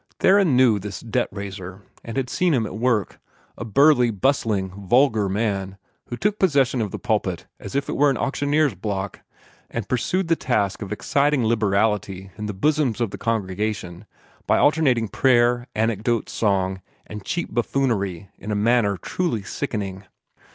Theron 0.19 0.57
knew 0.57 0.79
this 0.79 0.99
"debt 0.99 1.29
raiser," 1.31 1.83
and 2.03 2.17
had 2.17 2.27
seen 2.27 2.55
him 2.55 2.65
at 2.65 2.75
work 2.75 3.19
a 3.55 3.63
burly, 3.63 4.09
bustling, 4.09 4.69
vulgar 4.87 5.29
man 5.29 5.77
who 6.07 6.17
took 6.17 6.39
possession 6.39 6.81
of 6.81 6.89
the 6.89 6.97
pulpit 6.97 7.45
as 7.59 7.75
if 7.75 7.87
it 7.87 7.95
were 7.95 8.09
an 8.09 8.17
auctioneer's 8.17 8.73
block, 8.73 9.19
and 9.69 9.87
pursued 9.87 10.27
the 10.27 10.35
task 10.35 10.81
of 10.81 10.91
exciting 10.91 11.45
liberality 11.45 12.31
in 12.35 12.47
the 12.47 12.53
bosoms 12.55 12.99
of 12.99 13.11
the 13.11 13.19
congregation 13.19 14.07
by 14.47 14.57
alternating 14.57 15.07
prayer, 15.07 15.67
anecdote, 15.75 16.29
song, 16.29 16.81
and 17.05 17.23
cheap 17.23 17.51
buffoonery 17.53 18.31
in 18.39 18.51
a 18.51 18.55
manner 18.55 18.97
truly 18.97 19.43
sickening. 19.43 20.03